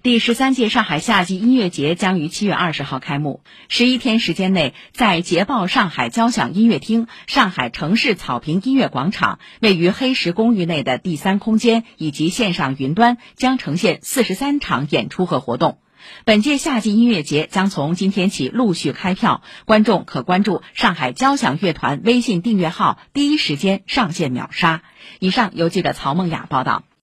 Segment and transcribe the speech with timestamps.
[0.00, 3.42] 第十三届上海夏季音乐节将于七月二十号开幕。
[3.68, 15.78] 十一天时间内在捷报上海交响音乐厅上海城市草坪音乐广场位于黑石公寓内的第三空间以及线上云端将呈现四十三场演出和活动。
[16.24, 24.82] 本届夏季音乐节将从今天起陆续开票观众可关注上海交响乐团微信订阅号第一时间上线秒杀。
[25.18, 26.88] 以上由记者曹梦雅报道。